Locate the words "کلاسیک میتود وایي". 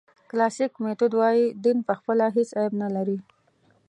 0.29-1.45